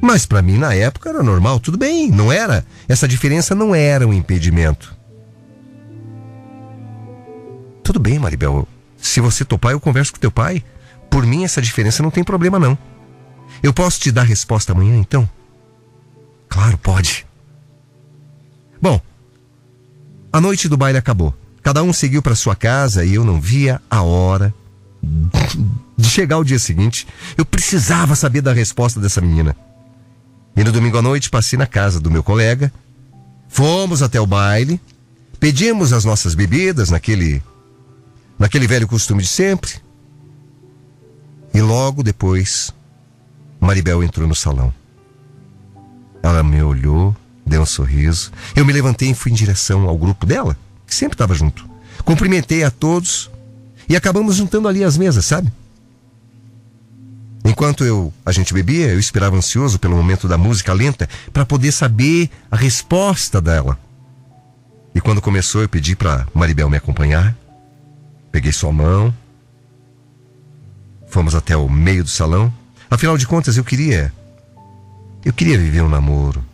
Mas 0.00 0.26
para 0.26 0.42
mim 0.42 0.58
na 0.58 0.74
época 0.74 1.08
era 1.08 1.22
normal, 1.22 1.60
tudo 1.60 1.78
bem, 1.78 2.10
não 2.10 2.30
era. 2.30 2.66
Essa 2.88 3.08
diferença 3.08 3.54
não 3.54 3.74
era 3.74 4.06
um 4.06 4.12
impedimento. 4.12 4.94
Tudo 7.82 7.98
bem, 7.98 8.18
Maribel. 8.18 8.68
Se 8.96 9.20
você 9.20 9.44
topar, 9.44 9.72
eu 9.72 9.80
converso 9.80 10.12
com 10.12 10.18
teu 10.18 10.30
pai. 10.30 10.62
Por 11.10 11.26
mim, 11.26 11.44
essa 11.44 11.60
diferença 11.60 12.02
não 12.02 12.10
tem 12.10 12.24
problema, 12.24 12.58
não. 12.58 12.76
Eu 13.62 13.72
posso 13.72 14.00
te 14.00 14.10
dar 14.10 14.22
resposta 14.22 14.72
amanhã, 14.72 14.96
então? 14.96 15.28
Claro, 16.52 16.76
pode. 16.76 17.26
Bom, 18.80 19.00
a 20.30 20.38
noite 20.38 20.68
do 20.68 20.76
baile 20.76 20.98
acabou. 20.98 21.34
Cada 21.62 21.82
um 21.82 21.94
seguiu 21.94 22.20
para 22.20 22.34
sua 22.34 22.54
casa 22.54 23.06
e 23.06 23.14
eu 23.14 23.24
não 23.24 23.40
via 23.40 23.80
a 23.88 24.02
hora 24.02 24.52
de 25.96 26.10
chegar 26.10 26.36
o 26.36 26.44
dia 26.44 26.58
seguinte. 26.58 27.08
Eu 27.38 27.46
precisava 27.46 28.14
saber 28.14 28.42
da 28.42 28.52
resposta 28.52 29.00
dessa 29.00 29.18
menina. 29.18 29.56
E 30.54 30.62
no 30.62 30.70
domingo 30.70 30.98
à 30.98 31.02
noite 31.02 31.30
passei 31.30 31.58
na 31.58 31.66
casa 31.66 31.98
do 31.98 32.10
meu 32.10 32.22
colega. 32.22 32.70
Fomos 33.48 34.02
até 34.02 34.20
o 34.20 34.26
baile. 34.26 34.78
Pedimos 35.40 35.90
as 35.90 36.04
nossas 36.04 36.34
bebidas 36.34 36.90
naquele 36.90 37.42
naquele 38.38 38.66
velho 38.66 38.86
costume 38.86 39.22
de 39.22 39.28
sempre. 39.28 39.72
E 41.54 41.62
logo 41.62 42.02
depois, 42.02 42.74
Maribel 43.58 44.04
entrou 44.04 44.28
no 44.28 44.34
salão. 44.34 44.81
Ela 46.22 46.42
me 46.42 46.62
olhou, 46.62 47.16
deu 47.44 47.62
um 47.62 47.66
sorriso. 47.66 48.30
Eu 48.54 48.64
me 48.64 48.72
levantei 48.72 49.10
e 49.10 49.14
fui 49.14 49.32
em 49.32 49.34
direção 49.34 49.88
ao 49.88 49.98
grupo 49.98 50.24
dela, 50.24 50.56
que 50.86 50.94
sempre 50.94 51.14
estava 51.14 51.34
junto. 51.34 51.68
Cumprimentei 52.04 52.62
a 52.64 52.70
todos 52.70 53.30
e 53.88 53.96
acabamos 53.96 54.36
juntando 54.36 54.68
ali 54.68 54.84
as 54.84 54.96
mesas, 54.96 55.26
sabe? 55.26 55.52
Enquanto 57.44 57.84
eu 57.84 58.12
a 58.24 58.30
gente 58.30 58.54
bebia, 58.54 58.88
eu 58.88 58.98
esperava 58.98 59.36
ansioso 59.36 59.78
pelo 59.78 59.96
momento 59.96 60.28
da 60.28 60.38
música 60.38 60.72
lenta 60.72 61.08
para 61.32 61.44
poder 61.44 61.72
saber 61.72 62.30
a 62.50 62.56
resposta 62.56 63.40
dela. 63.40 63.78
E 64.94 65.00
quando 65.00 65.20
começou, 65.20 65.62
eu 65.62 65.68
pedi 65.68 65.96
para 65.96 66.26
Maribel 66.32 66.70
me 66.70 66.76
acompanhar. 66.76 67.36
Peguei 68.30 68.52
sua 68.52 68.72
mão. 68.72 69.12
Fomos 71.08 71.34
até 71.34 71.56
o 71.56 71.68
meio 71.68 72.04
do 72.04 72.10
salão. 72.10 72.52
Afinal 72.90 73.18
de 73.18 73.26
contas, 73.26 73.56
eu 73.56 73.64
queria 73.64 74.12
eu 75.24 75.32
queria 75.32 75.58
viver 75.58 75.82
um 75.82 75.88
namoro, 75.88 76.44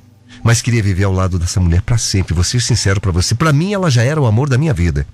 mas 0.43 0.61
queria 0.61 0.83
viver 0.83 1.05
ao 1.05 1.13
lado 1.13 1.39
dessa 1.39 1.61
mulher 1.61 1.83
para 1.83 1.99
sempre. 1.99 2.35
Vou 2.35 2.45
ser 2.45 2.61
sincero 2.61 3.01
para 3.01 3.13
você, 3.13 3.35
para 3.35 3.53
mim 3.53 3.73
ela 3.73 3.91
já 3.91 4.03
era 4.03 4.21
o 4.21 4.27
amor 4.27 4.49
da 4.49 4.59
minha 4.59 4.75
vida. 4.75 5.07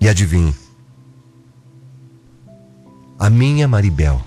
E 0.00 0.08
adivinhe, 0.08 0.54
a 3.18 3.28
minha 3.28 3.66
Maribel, 3.66 4.24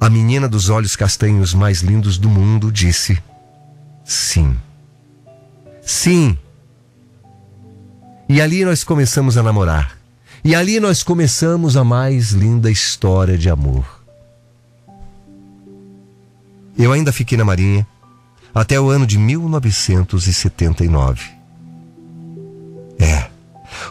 a 0.00 0.08
menina 0.08 0.48
dos 0.48 0.68
olhos 0.68 0.96
castanhos 0.96 1.52
mais 1.52 1.80
lindos 1.80 2.16
do 2.18 2.28
mundo, 2.28 2.72
disse 2.72 3.22
sim. 4.04 4.56
Sim. 5.82 6.36
E 8.28 8.40
ali 8.40 8.64
nós 8.64 8.84
começamos 8.84 9.36
a 9.36 9.42
namorar. 9.42 9.96
E 10.44 10.54
ali 10.54 10.78
nós 10.78 11.02
começamos 11.02 11.76
a 11.76 11.84
mais 11.84 12.30
linda 12.30 12.70
história 12.70 13.36
de 13.36 13.50
amor. 13.50 13.97
Eu 16.78 16.92
ainda 16.92 17.12
fiquei 17.12 17.36
na 17.36 17.44
Marinha 17.44 17.84
até 18.54 18.80
o 18.80 18.88
ano 18.88 19.04
de 19.04 19.18
1979. 19.18 21.22
É, 23.00 23.28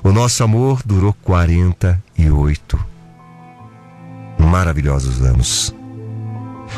o 0.01 0.13
nosso 0.13 0.41
amor 0.41 0.81
durou 0.85 1.11
48 1.21 2.79
maravilhosos 4.39 5.21
anos. 5.21 5.75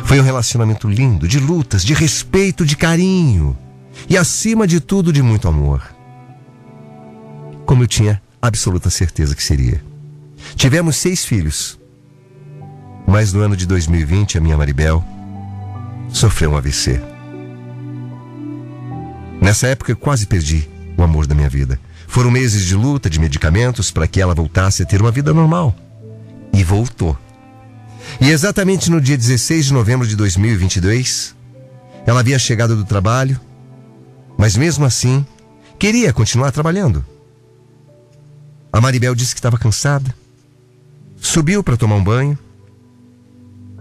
Foi 0.04 0.20
um 0.20 0.24
relacionamento 0.24 0.90
lindo, 0.90 1.28
de 1.28 1.40
lutas, 1.40 1.86
de 1.86 1.94
respeito, 1.94 2.66
de 2.66 2.76
carinho 2.76 3.56
e, 4.10 4.18
acima 4.18 4.66
de 4.66 4.80
tudo, 4.80 5.14
de 5.14 5.22
muito 5.22 5.48
amor. 5.48 5.84
Como 7.68 7.84
eu 7.84 7.88
tinha 7.88 8.20
absoluta 8.42 8.90
certeza 8.90 9.36
que 9.36 9.44
seria. 9.44 9.80
Tivemos 10.56 10.96
seis 10.96 11.24
filhos, 11.24 11.80
mas 13.06 13.32
no 13.32 13.42
ano 13.42 13.56
de 13.56 13.68
2020 13.68 14.40
a 14.40 14.42
minha 14.42 14.58
Maribel 14.58 15.06
sofreu 16.12 16.52
um 16.52 16.58
AVC. 16.58 17.02
Nessa 19.42 19.68
época 19.68 19.96
quase 19.96 20.26
perdi 20.26 20.68
o 20.98 21.04
amor 21.04 21.26
da 21.26 21.34
minha 21.34 21.50
vida. 21.50 21.80
Foram 22.08 22.32
meses 22.32 22.66
de 22.66 22.76
luta, 22.76 23.10
de 23.10 23.20
medicamentos 23.20 23.92
para 23.92 24.08
que 24.08 24.20
ela 24.20 24.36
voltasse 24.36 24.84
a 24.84 24.86
ter 24.86 25.02
uma 25.02 25.12
vida 25.12 25.34
normal. 25.34 25.76
E 26.52 26.64
voltou. 26.64 27.18
E 28.20 28.30
exatamente 28.30 28.90
no 28.90 29.00
dia 29.00 29.18
16 29.18 29.68
de 29.68 29.74
novembro 29.74 30.08
de 30.08 30.16
2022, 30.16 31.36
ela 32.06 32.20
havia 32.22 32.40
chegado 32.40 32.76
do 32.76 32.84
trabalho, 32.84 33.40
mas 34.38 34.58
mesmo 34.58 34.86
assim, 34.86 35.26
queria 35.78 36.12
continuar 36.12 36.52
trabalhando. 36.52 37.06
A 38.74 38.82
Maribel 38.82 39.16
disse 39.16 39.34
que 39.34 39.40
estava 39.40 39.58
cansada, 39.58 40.14
subiu 41.18 41.64
para 41.64 41.78
tomar 41.78 41.96
um 41.96 42.04
banho 42.04 42.38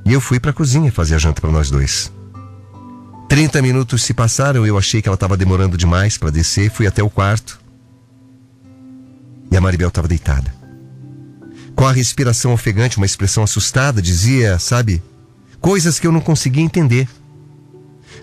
e 0.04 0.12
eu 0.12 0.20
fui 0.20 0.38
para 0.40 0.50
a 0.50 0.54
cozinha 0.54 0.92
fazer 0.92 1.14
a 1.14 1.18
janta 1.18 1.40
para 1.40 1.50
nós 1.50 1.70
dois. 1.70 2.12
30 3.28 3.60
minutos 3.62 4.02
se 4.02 4.14
passaram, 4.14 4.66
eu 4.66 4.78
achei 4.78 5.02
que 5.02 5.08
ela 5.08 5.14
estava 5.14 5.36
demorando 5.36 5.76
demais 5.76 6.16
para 6.16 6.30
descer, 6.30 6.70
fui 6.70 6.86
até 6.86 7.02
o 7.02 7.10
quarto. 7.10 7.60
E 9.50 9.56
a 9.56 9.60
Maribel 9.60 9.88
estava 9.88 10.08
deitada 10.08 10.58
com 11.78 11.86
a 11.86 11.92
respiração 11.92 12.52
ofegante, 12.52 12.96
uma 12.96 13.06
expressão 13.06 13.44
assustada, 13.44 14.02
dizia, 14.02 14.58
sabe, 14.58 15.00
coisas 15.60 16.00
que 16.00 16.08
eu 16.08 16.10
não 16.10 16.20
conseguia 16.20 16.64
entender. 16.64 17.08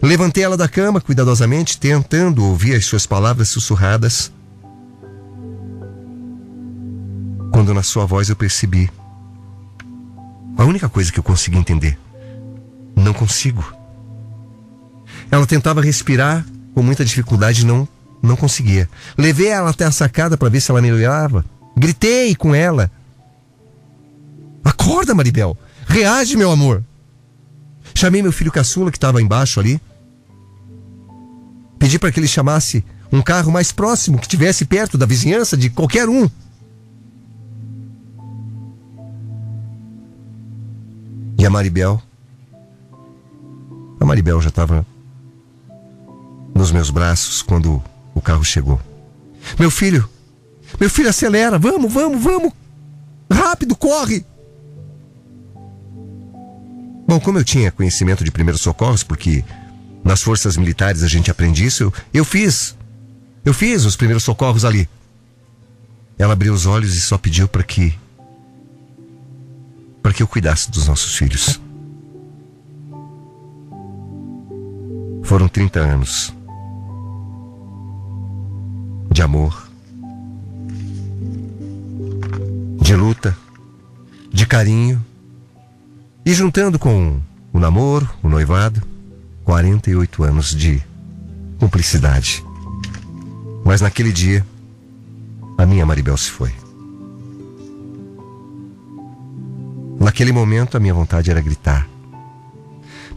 Levantei 0.02 0.44
ela 0.44 0.58
da 0.58 0.68
cama 0.68 1.00
cuidadosamente, 1.00 1.78
tentando 1.78 2.44
ouvir 2.44 2.76
as 2.76 2.84
suas 2.84 3.06
palavras 3.06 3.48
sussurradas. 3.48 4.30
Quando 7.50 7.74
na 7.74 7.82
sua 7.82 8.06
voz 8.06 8.28
eu 8.28 8.36
percebi 8.36 8.92
a 10.58 10.66
única 10.66 10.90
coisa 10.90 11.10
que 11.10 11.18
eu 11.18 11.24
consegui 11.24 11.58
entender. 11.58 11.98
Não 12.94 13.14
consigo. 13.14 13.75
Ela 15.32 15.46
tentava 15.46 15.82
respirar 15.82 16.46
com 16.74 16.84
muita 16.84 17.06
dificuldade 17.06 17.66
não, 17.66 17.88
não 18.22 18.36
conseguia. 18.36 18.90
Levei 19.18 19.48
ela 19.48 19.70
até 19.70 19.86
a 19.86 19.92
sacada 19.92 20.38
para 20.38 20.50
ver 20.50 20.62
se 20.62 20.72
ela 20.72 20.82
melhorava. 20.82 21.44
Gritei 21.78 22.36
com 22.36 22.56
ela, 22.56 22.90
Acorda, 24.66 25.14
Maribel. 25.14 25.56
Reage, 25.88 26.36
meu 26.36 26.52
amor. 26.52 26.84
Chamei 27.94 28.24
meu 28.24 28.32
filho 28.32 28.52
caçula 28.52 28.90
que 28.90 28.98
estava 28.98 29.22
embaixo 29.22 29.60
ali. 29.60 29.80
Pedi 31.78 32.00
para 32.00 32.12
que 32.12 32.20
ele 32.20 32.28
chamasse 32.28 32.84
um 33.12 33.22
carro 33.22 33.52
mais 33.52 33.72
próximo, 33.72 34.18
que 34.18 34.28
tivesse 34.28 34.66
perto 34.66 34.98
da 34.98 35.06
vizinhança 35.06 35.56
de 35.56 35.70
qualquer 35.70 36.10
um. 36.10 36.28
E 41.38 41.46
a 41.46 41.50
Maribel? 41.50 42.02
A 44.00 44.06
Maribel 44.06 44.42
já 44.42 44.50
estava 44.50 44.86
nos 46.56 46.72
meus 46.72 46.90
braços 46.90 47.42
quando 47.42 47.84
o 48.14 48.22
carro 48.22 48.44
chegou. 48.46 48.80
Meu 49.60 49.70
filho, 49.70 50.10
meu 50.80 50.90
filho 50.90 51.10
acelera, 51.10 51.60
vamos, 51.60 51.92
vamos, 51.92 52.24
vamos. 52.24 52.54
Rápido, 53.30 53.76
corre. 53.76 54.26
Bom, 57.06 57.20
como 57.20 57.38
eu 57.38 57.44
tinha 57.44 57.72
conhecimento 57.72 58.24
de 58.24 58.32
primeiros 58.32 58.62
socorros, 58.62 59.04
porque 59.04 59.44
nas 60.04 60.24
forças 60.24 60.56
militares 60.56 61.04
a 61.04 61.08
gente 61.08 61.30
aprende 61.30 61.66
isso, 61.66 61.84
eu, 61.84 61.94
eu 62.14 62.26
fiz. 62.26 62.76
Eu 63.44 63.54
fiz 63.54 63.84
os 63.84 63.96
primeiros 63.96 64.24
socorros 64.24 64.64
ali. 64.64 64.90
Ela 66.18 66.34
abriu 66.34 66.54
os 66.54 66.66
olhos 66.66 66.96
e 66.96 67.02
só 67.02 67.18
pediu 67.18 67.48
para 67.48 67.64
que 67.64 67.94
para 70.02 70.14
que 70.14 70.24
eu 70.24 70.28
cuidasse 70.28 70.70
dos 70.72 70.88
nossos 70.88 71.16
filhos. 71.16 71.60
Foram 75.24 75.48
30 75.48 75.80
anos 75.80 76.34
amor, 79.26 79.68
de 82.80 82.96
luta, 82.96 83.36
de 84.32 84.46
carinho 84.46 85.04
e 86.26 86.34
juntando 86.34 86.78
com 86.78 87.20
o 87.52 87.60
namoro, 87.60 88.08
o 88.22 88.30
noivado, 88.30 88.82
48 89.44 90.24
anos 90.24 90.56
de 90.56 90.82
cumplicidade. 91.60 92.44
Mas 93.64 93.82
naquele 93.82 94.12
dia, 94.12 94.46
a 95.58 95.66
minha 95.66 95.86
Maribel 95.86 96.18
se 96.18 96.30
foi. 96.30 96.54
Naquele 100.00 100.32
momento, 100.32 100.78
a 100.78 100.80
minha 100.80 100.94
vontade 100.94 101.32
era 101.32 101.42
gritar. 101.42 101.88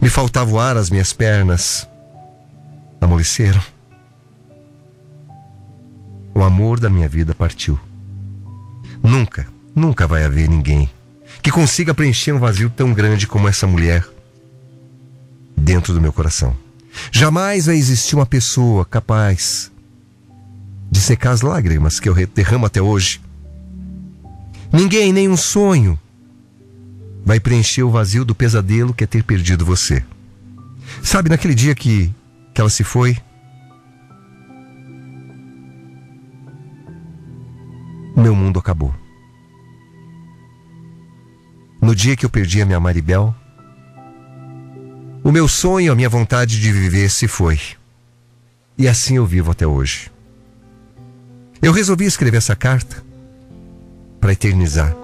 Me 0.01 0.09
faltava 0.09 0.51
o 0.51 0.59
ar, 0.59 0.75
as 0.75 0.89
minhas 0.89 1.13
pernas 1.13 1.87
amoleceram. 2.99 3.61
Amor 6.49 6.79
da 6.79 6.89
minha 6.89 7.07
vida 7.07 7.35
partiu. 7.35 7.79
Nunca, 9.03 9.47
nunca 9.75 10.07
vai 10.07 10.25
haver 10.25 10.49
ninguém 10.49 10.89
que 11.43 11.51
consiga 11.51 11.93
preencher 11.93 12.31
um 12.31 12.39
vazio 12.39 12.71
tão 12.71 12.91
grande 12.91 13.27
como 13.27 13.47
essa 13.47 13.67
mulher 13.67 14.03
dentro 15.55 15.93
do 15.93 16.01
meu 16.01 16.11
coração. 16.11 16.57
Jamais 17.11 17.67
vai 17.67 17.75
existir 17.75 18.15
uma 18.15 18.25
pessoa 18.25 18.83
capaz 18.83 19.71
de 20.89 20.99
secar 20.99 21.33
as 21.33 21.41
lágrimas 21.41 21.99
que 21.99 22.09
eu 22.09 22.15
derramo 22.33 22.65
até 22.65 22.81
hoje. 22.81 23.21
Ninguém, 24.73 25.13
nem 25.13 25.29
um 25.29 25.37
sonho, 25.37 25.99
vai 27.23 27.39
preencher 27.39 27.83
o 27.83 27.91
vazio 27.91 28.25
do 28.25 28.33
pesadelo 28.33 28.91
que 28.91 29.03
é 29.03 29.07
ter 29.07 29.23
perdido 29.23 29.63
você. 29.63 30.03
Sabe, 31.03 31.29
naquele 31.29 31.53
dia 31.53 31.75
que, 31.75 32.11
que 32.55 32.59
ela 32.59 32.71
se 32.71 32.83
foi, 32.83 33.15
meu 38.19 38.35
mundo 38.35 38.59
acabou. 38.59 38.93
No 41.81 41.95
dia 41.95 42.15
que 42.15 42.25
eu 42.25 42.29
perdi 42.29 42.61
a 42.61 42.65
minha 42.65 42.79
Maribel, 42.79 43.33
o 45.23 45.31
meu 45.31 45.47
sonho, 45.47 45.91
a 45.91 45.95
minha 45.95 46.09
vontade 46.09 46.59
de 46.59 46.71
viver 46.71 47.09
se 47.09 47.27
foi. 47.27 47.59
E 48.77 48.87
assim 48.87 49.17
eu 49.17 49.25
vivo 49.25 49.51
até 49.51 49.65
hoje. 49.65 50.11
Eu 51.61 51.71
resolvi 51.73 52.05
escrever 52.05 52.37
essa 52.37 52.55
carta 52.55 53.03
para 54.19 54.31
eternizar 54.31 54.95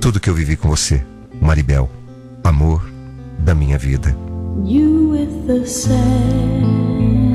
tudo 0.00 0.20
que 0.20 0.28
eu 0.28 0.34
vivi 0.34 0.56
com 0.56 0.68
você, 0.68 1.04
Maribel, 1.40 1.90
amor 2.44 2.86
da 3.38 3.54
minha 3.54 3.78
vida. 3.78 4.16
You 4.64 5.10
with 5.10 5.46
the 5.46 5.66
sad 5.66 5.96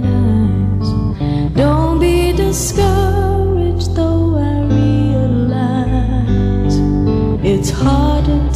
eyes. 0.04 0.90
Don't 1.56 2.00
be 2.00 2.34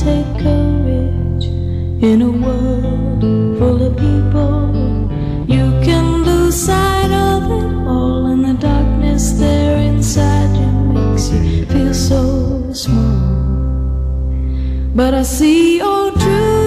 take 0.06 0.38
courage 0.38 1.46
in 2.10 2.22
a 2.22 2.30
world 2.30 3.22
full 3.58 3.82
of 3.88 3.94
people. 3.98 4.70
You 5.48 5.66
can 5.88 6.24
lose 6.24 6.56
sight 6.68 7.12
of 7.12 7.42
it 7.60 7.72
all, 7.88 8.28
and 8.28 8.46
the 8.46 8.54
darkness 8.54 9.32
there 9.32 9.78
inside 9.78 10.52
you 10.62 10.72
makes 10.94 11.32
you 11.32 11.66
feel 11.66 11.94
so 11.96 12.72
small. 12.72 13.18
But 14.94 15.16
I 15.16 15.24
see 15.24 15.78
your 15.78 16.12
truth. 16.12 16.65